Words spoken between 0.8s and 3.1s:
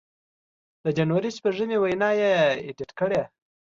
د جنوري شپږمې وینا یې اېډېټ